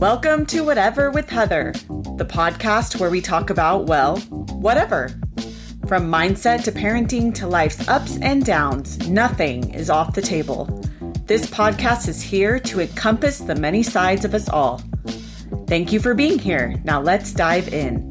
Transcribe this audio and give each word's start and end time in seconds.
Welcome 0.00 0.46
to 0.46 0.62
Whatever 0.62 1.10
with 1.10 1.28
Heather, 1.28 1.72
the 2.18 2.24
podcast 2.24 3.00
where 3.00 3.10
we 3.10 3.20
talk 3.20 3.50
about, 3.50 3.86
well, 3.86 4.18
whatever. 4.60 5.08
From 5.88 6.08
mindset 6.08 6.62
to 6.64 6.72
parenting 6.72 7.34
to 7.34 7.48
life's 7.48 7.88
ups 7.88 8.16
and 8.22 8.44
downs, 8.44 9.08
nothing 9.08 9.74
is 9.74 9.90
off 9.90 10.14
the 10.14 10.22
table. 10.22 10.66
This 11.26 11.46
podcast 11.46 12.06
is 12.06 12.22
here 12.22 12.60
to 12.60 12.80
encompass 12.80 13.40
the 13.40 13.56
many 13.56 13.82
sides 13.82 14.24
of 14.24 14.34
us 14.34 14.48
all. 14.48 14.80
Thank 15.66 15.92
you 15.92 15.98
for 15.98 16.14
being 16.14 16.38
here. 16.38 16.80
Now 16.84 17.00
let's 17.00 17.32
dive 17.32 17.74
in. 17.74 18.08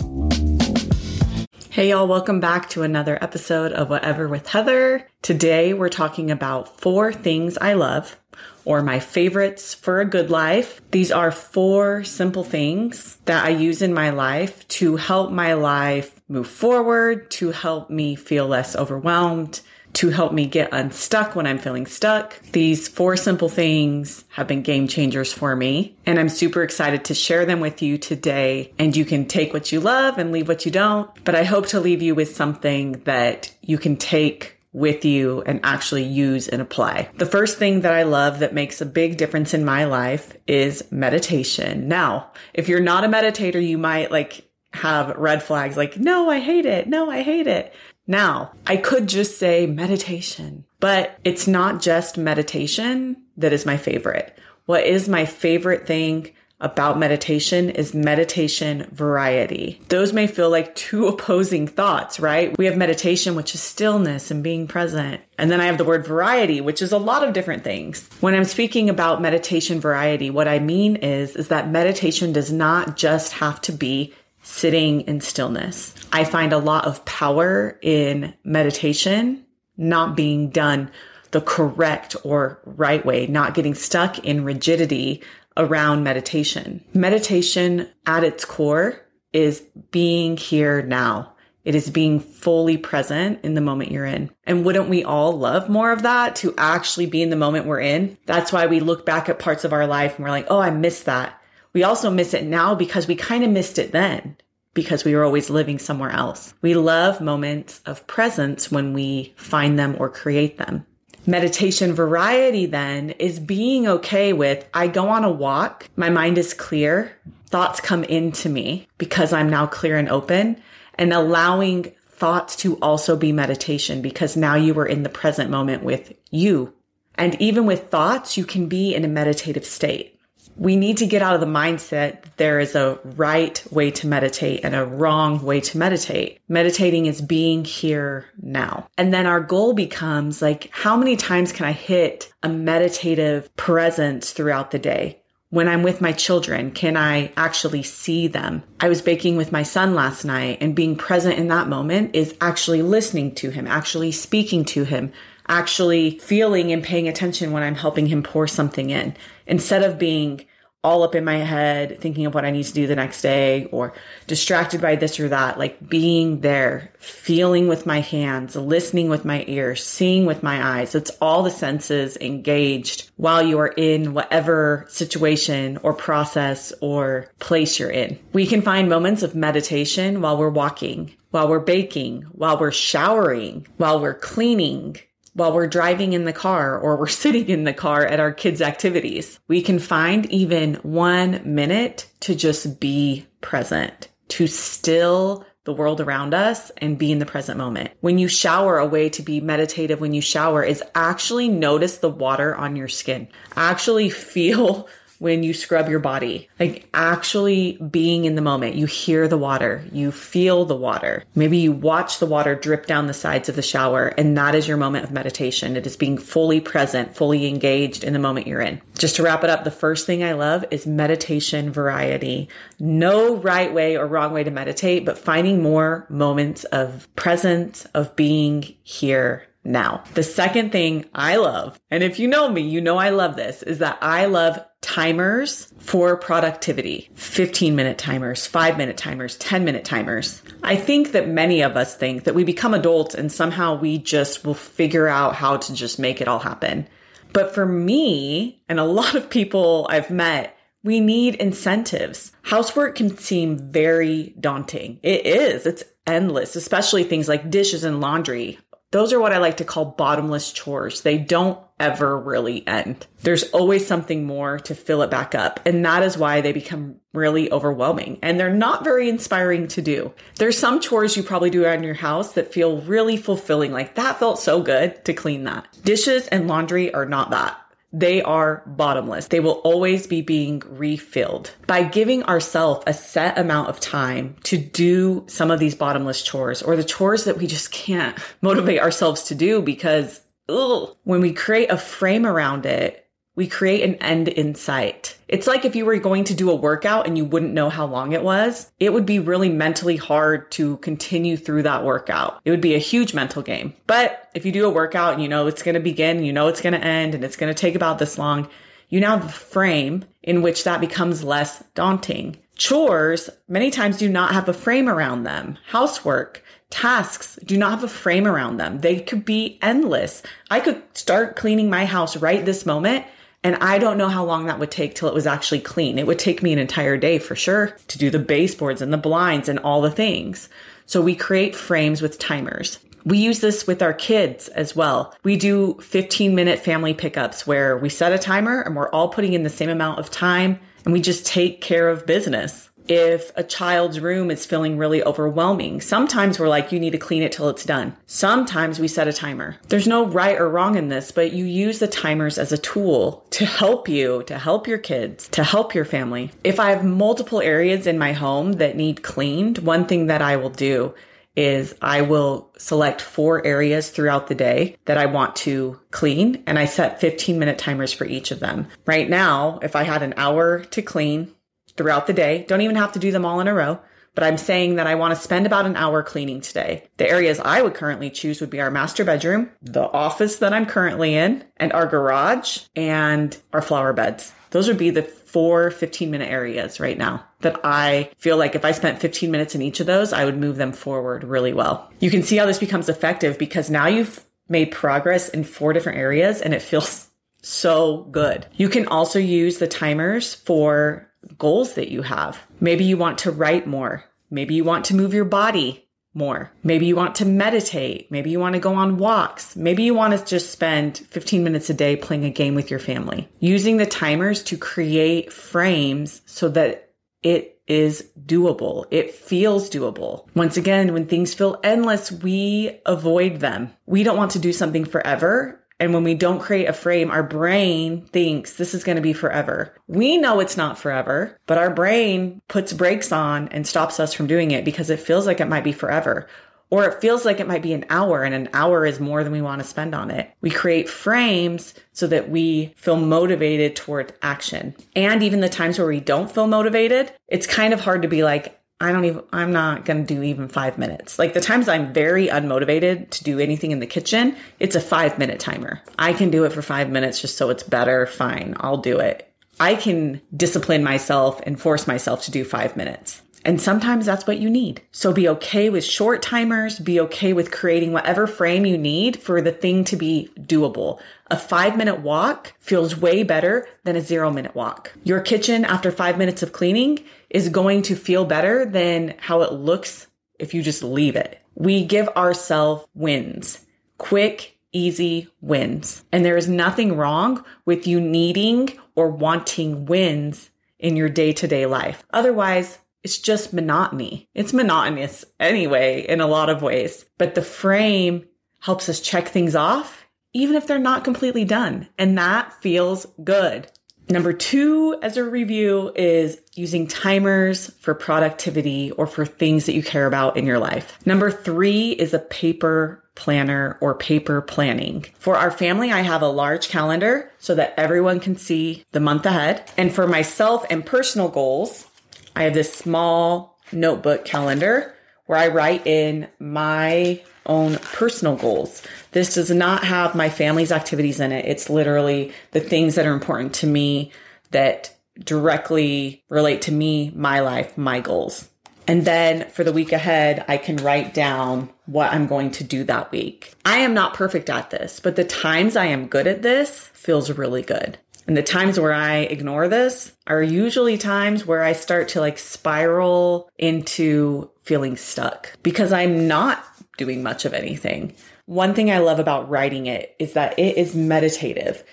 Hey, 1.70 1.92
y'all, 1.92 2.06
welcome 2.06 2.42
back 2.42 2.68
to 2.72 2.84
another 2.84 3.18
episode 3.24 3.72
of 3.72 3.90
Whatever 3.90 4.28
with 4.28 4.50
Heather. 4.50 5.08
Today 5.22 5.74
we're 5.74 5.88
talking 5.88 6.32
about 6.32 6.82
four 6.82 7.14
things 7.14 7.58
I 7.60 7.76
love 7.76 8.18
or 8.66 8.82
my 8.82 9.00
favorites 9.00 9.74
for 9.74 10.02
a 10.02 10.06
good 10.06 10.30
life. 10.30 10.82
These 10.91 11.12
are 11.12 11.32
four 11.32 12.04
simple 12.04 12.44
things 12.44 13.18
that 13.26 13.45
I 13.45 13.50
use 13.50 13.82
in 13.82 13.94
my 13.94 14.09
life 14.09 14.68
to 14.70 14.98
help 14.98 15.32
my 15.32 15.54
life 15.54 16.20
move 16.28 16.48
forward, 16.48 17.31
to 17.31 17.52
help 17.52 17.90
me 17.90 18.16
feel 18.16 18.48
less 18.48 18.76
overwhelmed, 18.76 19.62
to 19.94 20.09
help 20.09 20.31
me 20.31 20.45
get 20.45 20.70
unstuck 20.73 21.36
when 21.36 21.48
I'm 21.48 21.58
feeling 21.58 21.88
stuck. 21.88 22.40
These 22.52 22.88
four 22.88 23.16
simple 23.18 23.50
things 23.50 24.26
have 24.30 24.48
been 24.48 24.62
game 24.62 24.88
changers 24.88 25.34
for 25.34 25.56
me, 25.56 25.95
and 26.06 26.20
I'm 26.20 26.30
super 26.30 26.62
excited 26.62 27.06
to 27.06 27.16
share 27.16 27.45
them 27.45 27.59
with 27.62 27.81
you 27.81 27.98
today. 27.98 28.73
And 28.78 28.95
you 28.95 29.06
can 29.06 29.26
take 29.26 29.54
what 29.54 29.72
you 29.72 29.80
love 29.80 30.17
and 30.17 30.31
leave 30.31 30.48
what 30.48 30.66
you 30.66 30.72
don't, 30.72 31.09
but 31.23 31.36
I 31.36 31.45
hope 31.45 31.67
to 31.67 31.80
leave 31.80 32.02
you 32.02 32.14
with 32.14 32.36
something 32.36 33.02
that 33.06 33.52
you 33.62 33.78
can 33.78 33.98
take 33.98 34.56
with 34.77 35.04
you 35.04 35.41
and 35.48 35.59
actually 35.63 36.04
use 36.04 36.48
and 36.48 36.62
apply. 36.62 37.09
The 37.17 37.26
first 37.26 37.58
thing 37.58 37.81
that 37.81 37.94
I 37.94 38.04
love 38.04 38.40
that 38.40 38.54
makes 38.54 38.80
a 38.80 38.86
big 38.86 39.17
difference 39.17 39.55
in 39.55 39.66
my 39.66 39.86
life 39.86 40.38
is 40.45 40.84
meditation. 40.91 41.88
Now, 41.88 42.31
if 42.53 42.70
you're 42.70 42.80
not 42.80 43.03
a 43.03 43.08
meditator, 43.08 43.66
you 43.66 43.80
might 43.80 44.11
like 44.11 44.48
have 44.73 45.17
red 45.17 45.42
flags 45.42 45.78
like, 45.78 45.98
no, 45.98 46.30
I 46.30 46.39
hate 46.39 46.67
it. 46.67 46.88
No, 46.88 47.09
I 47.09 47.23
hate 47.23 47.48
it. 47.48 47.73
Now, 48.05 48.53
I 48.67 48.78
could 48.78 49.08
just 49.08 49.39
say 49.39 49.66
meditation, 49.66 50.66
but 50.80 51.17
it's 51.23 51.48
not 51.48 51.81
just 51.81 52.17
meditation 52.17 53.17
that 53.36 53.53
is 53.53 53.66
my 53.66 53.78
favorite. 53.78 54.38
What 54.67 54.86
is 54.86 55.09
my 55.09 55.25
favorite 55.25 55.88
thing 55.88 56.31
about 56.59 56.97
meditation 56.97 57.69
is 57.69 57.94
meditation 57.94 58.88
variety. 58.91 59.80
Those 59.89 60.11
may 60.11 60.25
feel 60.25 60.50
like 60.50 60.73
two 60.75 61.08
opposing 61.08 61.67
thoughts, 61.67 62.19
right? 62.19 62.58
We 62.58 62.66
have 62.66 62.77
meditation, 62.77 63.36
which 63.36 63.53
is 63.53 63.61
stillness 63.61 64.31
and 64.31 64.44
being 64.44 64.67
present. 64.67 65.22
And 65.38 65.52
then 65.52 65.61
I 65.61 65.66
have 65.66 65.77
the 65.77 65.86
word 65.86 66.08
variety, 66.08 66.61
which 66.61 66.81
is 66.81 66.91
a 66.91 66.97
lot 66.97 67.23
of 67.23 67.33
different 67.33 67.64
things. 67.64 68.09
When 68.22 68.33
I'm 68.33 68.45
speaking 68.45 68.89
about 68.89 69.22
meditation 69.22 69.80
variety, 69.80 70.30
what 70.30 70.47
I 70.47 70.59
mean 70.59 70.95
is, 70.95 71.36
is 71.36 71.49
that 71.49 71.69
meditation 71.69 72.33
does 72.33 72.52
not 72.52 72.97
just 72.97 73.33
have 73.33 73.61
to 73.61 73.71
be 73.71 74.14
sitting 74.42 75.02
in 75.02 75.21
stillness. 75.21 75.94
I 76.11 76.23
find 76.23 76.53
a 76.53 76.58
lot 76.58 76.86
of 76.86 77.03
power 77.05 77.77
in 77.81 78.33
meditation 78.44 79.45
not 79.75 80.16
being 80.16 80.49
done 80.49 80.89
the 81.31 81.42
correct 81.42 82.16
or 82.23 82.59
right 82.66 83.05
way, 83.05 83.27
not 83.27 83.53
getting 83.53 83.75
stuck 83.75 84.19
in 84.19 84.44
rigidity 84.44 85.21
around 85.58 86.03
meditation. 86.03 86.83
Meditation 86.94 87.89
at 88.05 88.23
its 88.23 88.45
core 88.45 89.02
is 89.33 89.61
being 89.91 90.38
here 90.38 90.81
now. 90.81 91.33
It 91.66 91.75
is 91.75 91.89
being 91.89 92.22
fully 92.22 92.77
present 92.77 93.44
in 93.44 93.53
the 93.53 93.59
moment 93.59 93.91
you're 93.91 94.05
in. 94.05 94.31
And 94.45 94.64
wouldn't 94.64 94.88
we 94.88 95.03
all 95.03 95.33
love 95.33 95.67
more 95.67 95.91
of 95.91 96.03
that 96.03 96.38
to 96.38 96.53
actually 96.58 97.08
be 97.08 97.22
in 97.22 97.30
the 97.30 97.36
moment 97.36 97.66
we're 97.66 97.81
in? 97.81 98.17
That's 98.25 98.53
why 98.53 98.67
we 98.67 98.80
look 98.80 99.05
back 99.05 99.27
at 99.27 99.39
parts 99.39 99.66
of 99.66 99.73
our 99.73 99.86
life 99.86 100.16
and 100.16 100.23
we're 100.23 100.31
like, 100.31 100.47
oh, 100.49 100.59
I 100.59 100.69
missed 100.69 101.05
that. 101.05 101.41
We 101.73 101.83
also 101.83 102.09
miss 102.09 102.33
it 102.33 102.45
now 102.45 102.73
because 102.73 103.05
we 103.08 103.16
kind 103.16 103.44
of 103.44 103.49
missed 103.49 103.77
it 103.77 103.92
then 103.92 104.38
because 104.73 105.03
we 105.03 105.14
were 105.14 105.25
always 105.25 105.49
living 105.49 105.77
somewhere 105.77 106.11
else. 106.11 106.53
We 106.61 106.73
love 106.73 107.20
moments 107.20 107.82
of 107.86 108.08
presence 108.08 108.71
when 108.71 108.93
we 108.93 109.33
find 109.36 109.77
them 109.77 109.98
or 109.99 110.08
create 110.09 110.58
them. 110.58 110.86
Meditation 111.30 111.93
variety 111.93 112.65
then 112.65 113.10
is 113.10 113.38
being 113.38 113.86
okay 113.86 114.32
with 114.32 114.65
I 114.73 114.88
go 114.88 115.10
on 115.10 115.26
a 115.26 115.30
walk, 115.30 115.89
my 115.98 116.10
mind 116.10 116.38
is 116.38 116.54
clear, 116.54 117.11
thoughts 117.48 117.82
come 117.82 118.05
into 118.05 118.48
me 118.48 118.88
because 118.98 119.33
I'm 119.33 119.49
now 119.49 119.67
clear 119.67 119.98
and 119.98 120.08
open, 120.08 120.61
and 120.95 121.11
allowing 121.11 121.92
thoughts 122.08 122.55
to 122.58 122.77
also 122.77 123.17
be 123.17 123.33
meditation 123.33 124.02
because 124.02 124.38
now 124.38 124.55
you 124.55 124.80
are 124.80 124.86
in 124.86 125.04
the 125.04 125.10
present 125.10 125.49
moment 125.49 125.83
with 125.83 126.14
you. 126.32 126.73
And 127.15 127.36
even 127.42 127.65
with 127.65 127.89
thoughts, 127.89 128.38
you 128.38 128.45
can 128.45 128.69
be 128.69 128.95
in 128.95 129.04
a 129.04 129.09
meditative 129.09 129.65
state 129.65 130.17
we 130.57 130.75
need 130.75 130.98
to 130.98 131.06
get 131.06 131.22
out 131.22 131.36
of 131.36 131.40
the 131.40 131.48
mindset 131.48 132.24
that 132.24 132.38
there 132.38 132.60
is 132.60 132.75
a 132.75 133.00
right 133.04 133.63
way 133.72 133.92
to 133.92 134.07
meditate 134.07 134.62
and 134.63 134.75
a 134.75 134.86
wrong 134.86 135.42
way 135.44 135.62
to 135.62 135.78
meditate. 135.78 136.40
Meditating 136.48 137.06
is 137.06 137.22
being 137.22 137.63
here 137.63 138.25
now. 138.42 138.88
And 138.98 139.13
then 139.13 139.28
our 139.28 139.40
goal 139.40 139.74
becomes 139.74 140.42
like, 140.42 140.69
how 140.72 140.98
many 140.98 141.16
times 141.16 141.51
can 141.51 141.66
I 141.66 141.72
hit 141.74 142.34
a 142.42 142.50
meditative 142.50 143.56
presence 143.56 144.31
throughout 144.31 144.72
the 144.72 144.80
day? 144.80 145.22
When 145.50 145.69
I'm 145.69 145.84
with 145.84 146.01
my 146.01 146.12
children, 146.12 146.72
can 146.72 146.98
I 146.98 147.31
actually 147.38 147.84
see 147.84 148.28
them? 148.28 148.63
I 148.81 148.89
was 148.89 149.01
baking 149.01 149.38
with 149.38 149.54
my 149.54 149.63
son 149.63 149.95
last 149.95 150.25
night 150.25 150.57
and 150.60 150.75
being 150.75 150.98
present 150.98 151.39
in 151.39 151.48
that 151.48 151.69
moment 151.69 152.16
is 152.16 152.36
actually 152.42 152.81
listening 152.81 153.34
to 153.36 153.51
him, 153.51 153.66
actually 153.66 154.12
speaking 154.12 154.66
to 154.66 154.84
him, 154.84 155.13
actually 155.50 156.19
feeling 156.19 156.71
and 156.71 156.83
paying 156.83 157.07
attention 157.07 157.51
when 157.51 157.63
I'm 157.63 157.75
helping 157.75 158.07
him 158.07 158.24
pour 158.24 158.47
something 158.47 158.89
in 158.89 159.15
instead 159.45 159.83
of 159.83 159.97
being 159.97 160.45
all 160.83 161.03
up 161.03 161.15
in 161.15 161.25
my 161.25 161.38
head 161.38 162.00
thinking 162.00 162.25
of 162.25 162.33
what 162.33 162.45
I 162.45 162.51
need 162.51 162.63
to 162.63 162.74
do 162.74 162.88
the 162.88 162.95
next 162.95 163.21
day 163.21 163.65
or 163.71 163.94
distracted 164.27 164.80
by 164.80 164.95
this 164.95 165.19
or 165.19 165.27
that, 165.30 165.57
like 165.57 165.89
being 165.89 166.41
there, 166.41 166.94
feeling 167.00 167.68
with 167.68 167.85
my 167.85 168.00
hands, 168.00 168.56
listening 168.56 169.09
with 169.09 169.25
my 169.25 169.44
ears, 169.47 169.83
seeing 169.83 170.25
with 170.25 170.44
my 170.44 170.80
eyes. 170.80 170.95
It's 170.95 171.12
all 171.19 171.44
the 171.44 171.50
senses 171.50 172.15
engaged 172.18 173.09
while 173.18 173.41
you 173.41 173.59
are 173.59 173.74
in 173.75 174.13
whatever 174.13 174.85
situation 174.88 175.77
or 175.83 175.94
process 175.94 176.71
or 176.79 177.31
place 177.39 177.79
you're 177.79 177.89
in. 177.89 178.18
We 178.31 178.45
can 178.45 178.62
find 178.62 178.88
moments 178.88 179.24
of 179.24 179.35
meditation 179.35 180.21
while 180.21 180.38
we're 180.38 180.50
walking, 180.50 181.13
while 181.31 181.50
we're 181.50 181.59
baking, 181.59 182.21
while 182.31 182.57
we're 182.57 182.71
showering, 182.71 183.68
while 183.77 184.00
we're 184.00 184.13
cleaning, 184.13 184.97
while 185.38 185.53
we're 185.53 185.68
driving 185.68 186.13
in 186.13 186.25
the 186.25 186.33
car 186.33 186.77
or 186.77 186.98
we're 186.98 187.07
sitting 187.24 187.48
in 187.48 187.63
the 187.63 187.74
car 187.74 188.06
at 188.06 188.19
our 188.19 188.33
kids' 188.33 188.62
activities. 188.62 189.39
We 189.48 189.62
can 189.62 189.80
find 189.80 190.25
even 190.27 190.75
one 190.75 191.42
minute 191.45 192.07
to 192.21 192.36
just 192.36 192.80
be 192.80 193.27
present, 193.39 194.09
to 194.30 194.47
still 194.47 195.45
the 195.63 195.74
world 195.74 196.01
around 196.01 196.33
us 196.33 196.71
and 196.77 196.97
be 196.97 197.12
in 197.12 197.19
the 197.19 197.25
present 197.25 197.57
moment. 197.57 197.92
When 198.00 198.18
you 198.18 198.27
shower, 198.27 198.77
a 198.80 198.86
way 198.86 199.09
to 199.09 199.21
be 199.21 199.42
meditative 199.42 200.00
when 200.00 200.13
you 200.13 200.21
shower 200.21 200.63
is 200.63 200.81
actually 200.95 201.50
notice 201.50 201.97
the 201.97 202.09
water 202.09 202.56
on 202.56 202.75
your 202.75 202.88
skin. 202.88 203.27
Actually 203.56 204.09
feel 204.33 204.88
when 205.19 205.44
you 205.44 205.54
scrub 205.54 205.89
your 205.89 206.00
body. 206.00 206.50
Like 206.60 206.88
actually 206.94 207.78
being 207.78 208.25
in 208.25 208.36
the 208.36 208.42
moment. 208.42 208.75
You 208.75 208.86
hear 208.86 209.28
the 209.28 209.38
water, 209.38 209.86
you 209.92 210.12
feel 210.12 210.66
the 210.66 210.75
water. 210.75 211.24
Maybe 211.36 211.57
you 211.57 211.72
watch 211.72 212.19
the 212.19 212.25
water 212.25 212.56
drip 212.56 212.86
down 212.86 213.07
the 213.07 213.13
sides 213.13 213.50
of 213.50 213.56
the 213.56 213.62
shower, 213.62 214.07
and 214.18 214.38
that 214.38 214.56
is 214.56 214.68
your 214.68 214.77
moment 214.77 215.06
of 215.06 215.12
meditation. 215.12 215.75
It 215.75 215.88
is 215.88 215.95
being 215.95 216.18
fully 216.18 216.60
present, 216.60 217.16
fully 217.16 217.48
engaged 217.48 218.04
in 218.04 218.13
the 218.13 218.19
moment 218.19 218.48
you're 218.48 218.62
in. 218.62 218.81
Just 218.98 219.16
to 219.18 219.24
wrap 219.24 219.44
it 219.44 219.50
up, 219.50 219.63
the 219.63 219.72
first 219.72 220.06
thing 220.06 220.24
I 220.24 220.33
love 220.33 220.66
is 220.72 220.88
meditation 220.88 221.72
variety. 221.72 222.50
No 222.80 223.36
right 223.36 223.74
way 223.74 223.98
or 223.98 224.07
wrong 224.07 224.33
way 224.33 224.44
to 224.44 224.51
meditate, 224.51 225.06
but 225.06 225.18
finding 225.18 225.62
more 225.62 226.06
moments 226.10 226.63
of 226.66 227.07
presence, 227.16 227.86
of 227.94 228.16
being 228.16 228.75
here 228.83 229.48
now. 229.68 230.04
The 230.13 230.24
second 230.24 230.72
thing 230.72 231.06
I 231.13 231.36
love, 231.36 231.80
and 231.92 232.04
if 232.04 232.19
you 232.19 232.28
know 232.28 232.50
me, 232.50 232.62
you 232.62 232.81
know 232.81 232.98
I 232.98 233.10
love 233.10 233.36
this, 233.36 233.62
is 233.63 233.80
that 233.80 233.98
I 234.01 234.25
love 234.25 234.60
timers 234.81 235.74
for 235.80 236.15
productivity 236.15 237.09
15 237.15 237.75
minute 237.75 237.97
timers, 237.97 238.47
five 238.47 238.77
minute 238.77 238.97
timers, 238.97 239.38
10 239.38 239.65
minute 239.65 239.83
timers. 239.83 240.41
I 240.63 240.75
think 240.75 241.12
that 241.12 241.27
many 241.27 241.62
of 241.62 241.75
us 241.75 241.95
think 241.95 242.24
that 242.24 242.36
we 242.36 242.44
become 242.44 242.74
adults 242.74 243.13
and 243.13 243.31
somehow 243.31 243.77
we 243.77 243.97
just 243.97 244.45
will 244.45 244.53
figure 244.53 245.07
out 245.07 245.36
how 245.36 245.57
to 245.57 245.74
just 245.74 246.00
make 246.00 246.21
it 246.21 246.27
all 246.27 246.39
happen. 246.39 246.88
But 247.33 247.53
for 247.53 247.65
me, 247.65 248.63
and 248.69 248.80
a 248.80 248.86
lot 248.86 249.15
of 249.15 249.30
people 249.30 249.88
I've 249.89 250.09
met, 250.09 250.57
we 250.83 251.00
need 251.00 251.36
incentives. 251.36 252.31
Housework 252.44 252.95
can 252.95 253.18
seem 253.18 253.57
very 253.71 254.33
daunting. 254.39 255.00
It 255.03 255.25
is. 255.25 255.65
It's 255.65 255.83
endless, 256.06 256.56
especially 256.56 257.03
things 257.03 257.27
like 257.27 257.50
dishes 257.50 257.83
and 257.83 258.00
laundry. 258.00 258.57
Those 258.92 259.12
are 259.12 259.19
what 259.19 259.34
I 259.34 259.38
like 259.38 259.57
to 259.57 259.66
call 259.66 259.86
bottomless 259.86 260.51
chores. 260.54 261.01
They 261.01 261.18
don't 261.18 261.60
ever 261.80 262.18
really 262.18 262.66
end. 262.66 263.06
There's 263.22 263.44
always 263.51 263.86
something 263.86 264.25
more 264.25 264.60
to 264.60 264.74
fill 264.74 265.01
it 265.01 265.12
back 265.12 265.36
up. 265.36 265.60
And 265.66 265.86
that 265.86 266.04
is 266.04 266.18
why 266.18 266.42
they 266.42 266.54
become 266.54 266.95
really 267.13 267.51
overwhelming 267.51 268.19
and 268.22 268.39
they're 268.39 268.54
not 268.54 268.84
very 268.84 269.10
inspiring 269.10 269.68
to 269.69 269.81
do. 269.81 270.13
There's 270.36 270.57
some 270.57 270.80
chores 270.80 271.18
you 271.18 271.24
probably 271.24 271.50
do 271.50 271.66
around 271.66 271.84
your 271.84 271.95
house 271.95 272.34
that 272.34 272.54
feel 272.54 272.81
really 272.81 273.18
fulfilling. 273.18 273.72
Like 273.72 273.95
that 273.95 274.19
felt 274.19 274.39
so 274.39 274.62
good 274.62 275.04
to 275.06 275.13
clean 275.13 275.44
that. 275.44 275.68
Dishes 275.84 276.28
and 276.28 276.48
laundry 276.48 276.94
are 276.94 277.06
not 277.06 277.31
that. 277.31 277.60
They 277.94 278.22
are 278.22 278.63
bottomless. 278.66 279.28
They 279.28 279.39
will 279.39 279.62
always 279.63 280.07
be 280.07 280.22
being 280.22 280.62
refilled. 280.66 281.51
By 281.68 281.84
giving 281.84 282.24
ourselves 282.24 282.84
a 282.86 282.94
set 282.94 283.38
amount 283.38 283.69
of 283.69 283.80
time 283.80 284.36
to 284.44 284.57
do 284.57 285.24
some 285.28 285.51
of 285.51 285.60
these 285.60 285.75
bottomless 285.75 286.22
chores 286.22 286.62
or 286.62 286.75
the 286.75 286.84
chores 286.84 287.24
that 287.24 287.38
we 287.38 287.48
just 287.48 287.72
can't 287.72 288.18
motivate 288.42 288.81
ourselves 288.81 289.24
to 289.24 289.36
do 289.36 289.62
because 289.62 290.22
ugh, 290.50 290.95
when 291.04 291.22
we 291.22 291.34
create 291.34 291.72
a 291.72 291.78
frame 291.78 292.25
around 292.25 292.66
it, 292.66 293.06
we 293.38 293.48
create 293.48 293.84
an 293.84 293.95
end 293.98 294.28
in 294.28 294.56
sight. 294.56 295.16
It's 295.28 295.45
like 295.45 295.63
if 295.63 295.75
you 295.75 295.86
were 295.86 296.00
going 296.00 296.24
to 296.24 296.34
do 296.34 296.50
a 296.50 296.56
workout 296.56 297.06
and 297.06 297.16
you 297.16 297.24
wouldn't 297.24 297.54
know 297.54 297.69
how 297.69 297.86
long 297.86 298.12
it 298.12 298.24
was, 298.24 298.72
it 298.80 298.92
would 298.92 299.06
be 299.06 299.19
really 299.19 299.48
mentally 299.48 299.95
hard 299.95 300.50
to 300.54 300.78
continue 300.78 301.38
through 301.38 301.62
that 301.63 301.86
workout. 301.86 302.42
It 302.45 302.51
would 302.51 302.62
be 302.62 302.74
a 302.74 302.80
huge 302.80 303.13
mental 303.13 303.44
game. 303.44 303.75
But 303.86 304.28
if 304.34 304.44
you 304.44 304.51
do 304.51 304.66
a 304.66 304.72
workout 304.72 305.13
and 305.13 305.22
you 305.22 305.30
know 305.30 305.45
it's 305.45 305.62
going 305.62 305.75
to 305.75 305.80
begin, 305.80 306.24
you 306.24 306.34
know 306.34 306.48
it's 306.48 306.62
going 306.62 306.74
to 306.74 306.84
end, 306.84 307.13
and 307.13 307.24
it's 307.24 307.36
going 307.36 307.54
to 307.54 307.60
take 307.60 307.75
about 307.75 308.00
this 308.00 308.18
long, 308.18 308.50
you 308.89 309.00
now 309.00 309.18
have 309.18 309.25
a 309.25 309.31
frame 309.31 310.06
in 310.24 310.42
which 310.42 310.63
that 310.63 310.81
becomes 310.81 311.24
less 311.24 311.63
daunting. 311.75 312.38
Chores 312.56 313.30
many 313.48 313.69
times 313.69 313.98
do 313.98 314.10
not 314.10 314.34
have 314.34 314.50
a 314.50 314.54
frame 314.54 314.89
around 314.89 315.25
them. 315.25 315.60
Housework, 315.68 316.44
tasks 316.72 317.38
do 317.45 317.56
not 317.56 317.69
have 317.69 317.84
a 317.84 317.88
frame 317.88 318.25
around 318.25 318.57
them. 318.57 318.80
They 318.80 319.00
could 319.00 319.25
be 319.25 319.60
endless. 319.62 320.24
I 320.50 320.60
could 320.60 320.81
start 320.98 321.36
cleaning 321.36 321.69
my 321.69 321.86
house 321.86 322.18
right 322.18 322.44
this 322.44 322.66
moment 322.66 323.06
and 323.44 323.56
I 323.57 323.78
don't 323.78 323.98
know 323.98 324.10
how 324.10 324.25
long 324.25 324.48
that 324.48 324.60
would 324.60 324.72
take 324.72 324.95
till 324.95 325.07
it 325.07 325.13
was 325.13 325.28
actually 325.28 325.62
clean. 325.62 326.00
It 326.00 326.07
would 326.07 326.19
take 326.19 326.44
me 326.44 326.54
an 326.54 326.60
entire 326.60 326.98
day 326.98 327.19
for 327.19 327.36
sure 327.36 327.78
to 327.88 327.98
do 327.98 328.10
the 328.10 328.19
baseboards 328.19 328.81
and 328.81 328.92
the 328.92 328.98
blinds 328.98 329.48
and 329.48 329.60
all 329.60 329.81
the 329.81 329.92
things. 329.92 330.50
So 330.86 331.01
we 331.01 331.16
create 331.16 331.56
frames 331.56 332.01
with 332.01 332.19
timers. 332.19 332.80
We 333.06 333.19
use 333.19 333.39
this 333.39 333.66
with 333.66 333.81
our 333.81 333.94
kids 333.94 334.50
as 334.50 334.75
well. 334.75 335.16
We 335.24 335.38
do 335.38 335.75
15 335.81 336.36
minute 336.36 336.60
family 336.60 336.94
pickups 336.94 337.48
where 337.48 337.78
we 337.78 337.89
set 337.89 338.12
a 338.12 338.18
timer 338.18 338.62
and 338.62 338.75
we're 338.75 338.89
all 338.89 339.10
putting 339.10 339.34
in 339.34 339.44
the 339.44 339.50
same 339.50 339.69
amount 339.69 340.00
of 340.00 340.12
time 340.12 340.60
and 340.84 340.94
we 340.94 341.00
just 341.00 341.25
take 341.25 341.62
care 341.62 341.89
of 341.89 342.06
business 342.06 342.66
if 342.88 343.31
a 343.36 343.44
child's 343.44 344.00
room 344.00 344.31
is 344.31 344.45
feeling 344.45 344.78
really 344.78 345.04
overwhelming. 345.04 345.81
Sometimes 345.81 346.39
we're 346.39 346.48
like, 346.48 346.72
you 346.72 346.80
need 346.80 346.92
to 346.92 346.98
clean 346.98 347.24
it 347.24 347.31
till 347.31 347.50
it's 347.50 347.66
done. 347.66 347.95
Sometimes 348.06 348.80
we 348.80 348.88
set 348.88 349.07
a 349.07 349.13
timer. 349.13 349.57
There's 349.68 349.88
no 349.88 350.06
right 350.06 350.39
or 350.39 350.50
wrong 350.50 350.75
in 350.75 350.89
this, 350.89 351.12
but 351.12 351.34
you 351.34 351.45
use 351.45 351.80
the 351.80 351.88
timers 351.88 352.38
as 352.38 352.51
a 352.51 352.57
tool 352.57 353.25
to 353.31 353.45
help 353.45 353.88
you, 353.88 354.24
to 354.24 354.38
help 354.38 354.68
your 354.68 354.78
kids, 354.78 355.28
to 355.30 355.44
help 355.44 355.75
your 355.75 355.86
family. 355.86 356.31
If 356.44 356.60
I 356.60 356.72
have 356.72 356.84
multiple 356.84 357.42
areas 357.42 357.88
in 357.88 357.98
my 357.98 358.13
home 358.13 358.54
that 358.54 358.75
need 358.75 359.04
cleaned, 359.04 359.60
one 359.60 359.86
thing 359.86 360.07
that 360.07 360.22
I 360.22 360.38
will 360.38 360.50
do 360.50 360.94
is 361.38 361.75
I 361.84 362.01
will 362.01 362.51
select 362.57 363.00
four 363.00 363.45
areas 363.45 363.92
throughout 363.92 364.28
the 364.28 364.36
day 364.36 364.75
that 364.86 364.98
I 364.98 365.06
want 365.06 365.36
to 365.38 365.80
clean 365.92 366.44
and 366.48 366.57
I 366.57 366.66
set 366.66 367.00
15 367.00 367.38
minute 367.38 367.60
timers 367.60 367.94
for 367.94 368.06
each 368.06 368.31
of 368.31 368.39
them. 368.39 368.68
Right 368.88 369.07
now, 369.07 369.60
if 369.62 369.75
I 369.75 369.84
had 369.84 370.01
an 370.01 370.16
hour 370.18 370.63
to 370.63 370.81
clean 370.81 371.31
throughout 371.77 372.07
the 372.07 372.13
day. 372.13 372.45
Don't 372.47 372.62
even 372.62 372.75
have 372.75 372.91
to 372.94 373.00
do 373.00 373.12
them 373.12 373.25
all 373.25 373.39
in 373.39 373.47
a 373.47 373.53
row. 373.53 373.79
But 374.15 374.24
I'm 374.24 374.38
saying 374.39 374.77
that 374.77 374.88
I 374.88 374.95
want 374.95 375.13
to 375.13 375.21
spend 375.21 375.45
about 375.45 375.68
an 375.68 375.75
hour 375.75 376.01
cleaning 376.01 376.41
today. 376.41 376.85
The 376.97 377.07
areas 377.07 377.39
I 377.39 377.62
would 377.62 377.75
currently 377.75 378.09
choose 378.09 378.41
would 378.41 378.50
be 378.50 378.59
our 378.59 378.71
master 378.71 379.06
bedroom, 379.06 379.51
the 379.62 379.83
office 379.83 380.38
that 380.38 380.53
I'm 380.53 380.65
currently 380.65 381.13
in, 381.13 381.44
and 381.57 381.71
our 381.71 381.85
garage 381.85 382.62
and 382.75 383.38
our 383.53 383.62
flower 383.62 383.94
beds. 383.94 384.33
Those 384.50 384.68
would 384.68 384.79
be 384.79 384.89
the 384.89 385.03
four 385.03 385.69
15 385.69 386.09
minute 386.09 386.31
areas 386.31 386.79
right 386.79 386.97
now 386.97 387.24
that 387.41 387.59
I 387.63 388.09
feel 388.18 388.38
like 388.38 388.56
if 388.56 388.65
I 388.65 388.71
spent 388.71 389.00
15 389.00 389.29
minutes 389.29 389.53
in 389.53 389.62
each 389.62 389.79
of 389.79 389.85
those, 389.85 390.13
I 390.13 390.25
would 390.25 390.38
move 390.38 390.56
them 390.56 390.71
forward 390.71 391.24
really 391.24 391.53
well. 391.53 391.91
You 392.00 392.09
can 392.09 392.24
see 392.24 392.38
how 392.38 392.47
this 392.47 392.57
becomes 392.57 392.89
effective 392.89 393.38
because 393.38 393.69
now 393.69 393.85
you've 393.85 394.25
made 394.50 394.71
progress 394.71 395.29
in 395.29 395.44
four 395.44 395.74
different 395.74 396.00
areas 396.00 396.41
and 396.41 396.56
it 396.56 396.62
feels 396.63 397.07
so 397.44 398.03
good. 398.12 398.47
You 398.56 398.68
can 398.68 398.88
also 398.88 399.19
use 399.19 399.59
the 399.59 399.68
timers 399.68 400.33
for 400.33 401.06
goals 401.38 401.74
that 401.74 401.89
you 401.89 402.01
have. 402.03 402.45
Maybe 402.59 402.83
you 402.83 402.97
want 402.97 403.19
to 403.19 403.31
write 403.31 403.68
more. 403.68 404.06
Maybe 404.29 404.56
you 404.56 404.63
want 404.63 404.85
to 404.85 404.95
move 404.95 405.13
your 405.13 405.25
body 405.25 405.88
more. 406.13 406.51
Maybe 406.63 406.88
you 406.88 406.95
want 406.95 407.15
to 407.15 407.25
meditate. 407.25 408.12
Maybe 408.12 408.31
you 408.31 408.39
want 408.39 408.53
to 408.53 408.59
go 408.59 408.74
on 408.74 408.97
walks. 408.97 409.56
Maybe 409.56 409.83
you 409.83 409.94
want 409.94 410.18
to 410.18 410.25
just 410.25 410.51
spend 410.51 410.97
15 410.97 411.44
minutes 411.44 411.69
a 411.69 411.74
day 411.74 411.95
playing 411.95 412.25
a 412.25 412.29
game 412.29 412.56
with 412.56 412.71
your 412.71 412.79
family. 412.79 413.29
Using 413.39 413.77
the 413.77 413.85
timers 413.85 414.41
to 414.44 414.57
create 414.57 415.31
frames 415.31 416.21
so 416.25 416.50
that 416.50 416.89
it 417.21 417.62
is 417.68 418.09
doable. 418.25 418.85
It 418.91 419.13
feels 419.13 419.69
doable. 419.69 420.27
Once 420.33 420.57
again, 420.57 420.94
when 420.94 421.06
things 421.06 421.33
feel 421.33 421.59
endless, 421.63 422.12
we 422.12 422.79
avoid 422.85 423.39
them. 423.39 423.74
We 423.85 424.03
don't 424.03 424.18
want 424.18 424.31
to 424.31 424.39
do 424.39 424.53
something 424.53 424.85
forever 424.85 425.56
and 425.79 425.94
when 425.94 426.03
we 426.03 426.15
don't 426.15 426.39
create 426.39 426.68
a 426.68 426.74
frame, 426.74 427.12
our 427.12 427.24
brain 427.24 428.01
thinks 428.07 428.53
this 428.53 428.74
is 428.74 428.83
going 428.83 428.95
to 428.95 429.01
be 429.01 429.13
forever. 429.13 429.75
We 429.88 430.18
know 430.18 430.39
it's 430.39 430.57
not 430.57 430.77
forever, 430.77 431.38
but 431.45 431.57
our 431.57 431.69
brain 431.69 432.41
puts 432.47 432.74
brakes 432.74 433.12
on 433.12 433.47
and 433.50 433.68
stops 433.68 434.00
us 434.00 434.13
from 434.13 434.27
doing 434.27 434.51
it 434.51 434.65
because 434.65 434.89
it 434.89 435.00
feels 435.00 435.27
like 435.27 435.39
it 435.39 435.47
might 435.47 435.63
be 435.63 435.71
forever. 435.71 436.27
Or 436.69 436.83
it 436.83 437.00
feels 437.00 437.24
like 437.24 437.39
it 437.39 437.47
might 437.47 437.62
be 437.62 437.71
an 437.71 437.85
hour 437.89 438.24
and 438.24 438.33
an 438.33 438.50
hour 438.53 438.85
is 438.85 439.00
more 439.00 439.24
than 439.24 439.31
we 439.31 439.41
want 439.41 439.62
to 439.62 439.68
spend 439.68 439.95
on 439.95 440.12
it. 440.12 440.29
We 440.41 440.50
create 440.50 440.89
frames 440.89 441.74
so 441.94 442.07
that 442.07 442.29
we 442.29 442.74
feel 442.75 442.97
motivated 442.97 443.75
toward 443.75 444.13
action. 444.21 444.75
And 444.95 445.24
even 445.24 445.39
the 445.39 445.47
times 445.47 445.77
where 445.79 445.88
we 445.88 446.01
don't 446.01 446.29
feel 446.29 446.47
motivated, 446.47 447.13
it's 447.29 447.47
kind 447.47 447.74
of 447.74 447.79
hard 447.79 448.01
to 448.01 448.09
be 448.09 448.24
like, 448.24 448.59
I 448.79 448.91
don't 448.91 449.06
even, 449.06 449.24
I'm 449.33 449.51
not 449.51 449.85
going 449.85 450.06
to 450.06 450.13
do 450.13 450.21
even 450.21 450.47
five 450.47 450.77
minutes. 450.77 451.18
Like 451.18 451.33
the 451.33 451.41
times 451.41 451.68
I'm 451.68 451.94
very 451.94 452.27
unmotivated 452.27 453.09
to 453.09 453.24
do 453.24 453.39
anything 453.39 453.71
in 453.71 453.79
the 453.79 453.88
kitchen, 453.88 454.35
it's 454.59 454.75
a 454.75 454.81
five 454.81 455.18
minute 455.18 455.39
timer. 455.39 455.81
I 455.97 456.13
can 456.13 456.29
do 456.29 456.44
it 456.44 456.53
for 456.53 456.62
five 456.62 456.89
minutes 456.89 457.19
just 457.19 457.38
so 457.38 457.50
it's 457.50 457.63
better. 457.63 458.06
Fine. 458.06 458.56
I'll 458.59 458.77
do 458.77 459.00
it. 459.00 459.33
I 459.59 459.75
can 459.75 460.21
discipline 460.35 460.83
myself 460.83 461.41
and 461.44 461.59
force 461.59 461.88
myself 461.88 462.24
to 462.25 462.31
do 462.31 462.44
five 462.44 462.77
minutes. 462.77 463.24
And 463.47 463.62
sometimes 463.62 464.06
that's 464.06 464.27
what 464.27 464.39
you 464.39 464.50
need. 464.50 464.81
So 464.91 465.13
be 465.13 465.29
okay 465.29 465.69
with 465.69 465.85
short 465.85 466.21
timers, 466.21 466.79
be 466.79 467.00
okay 467.00 467.31
with 467.31 467.50
creating 467.50 467.94
whatever 467.94 468.27
frame 468.27 468.65
you 468.65 468.77
need 468.77 469.21
for 469.21 469.41
the 469.41 469.53
thing 469.53 469.85
to 469.85 469.95
be 469.95 470.29
doable. 470.38 471.00
A 471.31 471.38
five 471.38 471.77
minute 471.77 472.01
walk 472.01 472.53
feels 472.59 472.97
way 472.97 473.24
better 473.24 473.68
than 473.85 473.95
a 473.95 474.01
zero 474.01 474.31
minute 474.31 474.53
walk. 474.53 474.91
Your 475.03 475.21
kitchen 475.21 475.63
after 475.63 475.91
five 475.91 476.18
minutes 476.18 476.44
of 476.44 476.51
cleaning 476.51 477.00
is 477.29 477.50
going 477.50 477.81
to 477.83 477.95
feel 477.95 478.25
better 478.25 478.65
than 478.65 479.15
how 479.19 479.41
it 479.41 479.53
looks 479.53 480.07
if 480.39 480.53
you 480.53 480.62
just 480.62 480.83
leave 480.83 481.15
it. 481.15 481.41
We 481.56 481.83
give 481.83 482.07
ourselves 482.09 482.85
wins, 482.94 483.65
quick, 483.97 484.57
easy 484.71 485.29
wins. 485.41 486.03
And 486.12 486.24
there 486.24 486.38
is 486.38 486.47
nothing 486.47 486.95
wrong 486.95 487.44
with 487.65 487.88
you 487.88 488.00
needing 488.00 488.77
or 488.95 489.09
wanting 489.09 489.85
wins 489.85 490.50
in 490.79 490.96
your 490.96 491.10
day 491.10 491.34
to 491.34 491.48
day 491.48 491.65
life. 491.65 492.05
Otherwise, 492.12 492.79
it's 493.03 493.17
just 493.17 493.53
monotony. 493.53 494.27
It's 494.34 494.53
monotonous 494.53 495.25
anyway, 495.39 496.05
in 496.07 496.22
a 496.22 496.27
lot 496.27 496.50
of 496.50 496.62
ways. 496.62 497.05
But 497.17 497.36
the 497.36 497.41
frame 497.41 498.27
helps 498.60 498.89
us 498.89 499.00
check 499.00 499.27
things 499.27 499.55
off, 499.55 500.07
even 500.34 500.55
if 500.55 500.67
they're 500.67 500.79
not 500.79 501.03
completely 501.03 501.46
done. 501.46 501.88
And 501.98 502.17
that 502.17 502.53
feels 502.62 503.07
good. 503.24 503.72
Number 504.09 504.31
two, 504.31 504.97
as 505.01 505.17
a 505.17 505.23
review, 505.23 505.91
is 505.95 506.39
using 506.55 506.87
timers 506.87 507.71
for 507.79 507.93
productivity 507.93 508.91
or 508.91 509.05
for 509.05 509.25
things 509.25 509.65
that 509.65 509.73
you 509.73 509.83
care 509.83 510.07
about 510.07 510.37
in 510.37 510.45
your 510.45 510.59
life. 510.59 510.97
Number 511.05 511.29
three 511.29 511.91
is 511.91 512.13
a 512.13 512.19
paper 512.19 513.03
planner 513.15 513.77
or 513.81 513.95
paper 513.95 514.41
planning. 514.41 515.05
For 515.17 515.35
our 515.35 515.51
family, 515.51 515.91
I 515.91 516.01
have 516.01 516.21
a 516.21 516.29
large 516.29 516.69
calendar 516.69 517.31
so 517.39 517.55
that 517.55 517.73
everyone 517.75 518.19
can 518.19 518.37
see 518.37 518.85
the 518.91 518.99
month 518.99 519.25
ahead. 519.25 519.69
And 519.75 519.93
for 519.93 520.07
myself 520.07 520.65
and 520.69 520.85
personal 520.85 521.27
goals, 521.27 521.87
I 522.35 522.43
have 522.43 522.53
this 522.53 522.71
small 522.71 523.57
notebook 523.71 524.23
calendar 524.23 524.93
where 525.27 525.38
I 525.38 525.48
write 525.48 525.86
in 525.86 526.27
my 526.39 527.22
own 527.46 527.77
personal 527.77 528.36
goals. 528.36 528.81
This 529.12 529.36
does 529.36 529.51
not 529.51 529.84
have 529.84 530.15
my 530.15 530.29
family's 530.29 530.72
activities 530.72 531.19
in 531.19 531.31
it. 531.31 531.46
It's 531.46 531.69
literally 531.69 532.34
the 532.51 532.60
things 532.60 532.96
that 532.96 533.05
are 533.05 533.13
important 533.13 533.53
to 533.55 533.67
me 533.67 534.12
that 534.51 534.93
directly 535.24 536.24
relate 536.29 536.63
to 536.63 536.72
me, 536.72 537.12
my 537.15 537.39
life, 537.39 537.77
my 537.77 538.00
goals. 538.00 538.50
And 538.88 539.03
then 539.03 539.50
for 539.50 539.65
the 539.65 539.74
week 539.74 539.91
ahead, 539.91 540.46
I 540.48 540.57
can 540.57 540.77
write 540.77 541.13
down 541.13 541.69
what 541.88 542.13
I'm 542.13 542.27
going 542.27 542.51
to 542.51 542.63
do 542.63 542.86
that 542.86 543.12
week. 543.12 543.53
I 543.65 543.79
am 543.79 543.93
not 543.93 544.13
perfect 544.13 544.50
at 544.50 544.69
this, 544.69 545.01
but 545.01 545.17
the 545.17 545.25
times 545.25 545.75
I 545.75 545.86
am 545.86 546.07
good 546.07 546.27
at 546.27 546.41
this 546.41 546.88
feels 546.93 547.29
really 547.31 547.62
good. 547.62 547.98
And 548.27 548.36
the 548.36 548.43
times 548.43 548.79
where 548.79 548.93
I 548.93 549.19
ignore 549.19 549.69
this 549.69 550.12
are 550.27 550.43
usually 550.43 550.98
times 550.98 551.46
where 551.46 551.63
I 551.63 551.72
start 551.74 552.10
to 552.10 552.19
like 552.19 552.38
spiral 552.38 553.50
into 553.57 554.51
feeling 554.63 554.98
stuck 554.98 555.53
because 555.63 555.93
I'm 555.93 556.27
not 556.27 556.63
doing 556.98 557.24
much 557.24 557.46
of 557.46 557.53
anything. 557.53 558.13
One 558.46 558.74
thing 558.74 558.91
I 558.91 559.00
love 559.00 559.19
about 559.19 559.50
writing 559.50 559.88
it 559.88 560.13
is 560.19 560.34
that 560.34 560.60
it 560.60 560.77
is 560.77 560.93
meditative. 560.93 561.84